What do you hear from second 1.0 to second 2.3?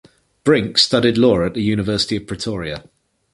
law at the University of